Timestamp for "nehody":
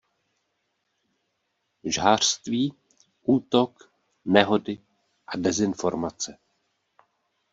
4.25-4.81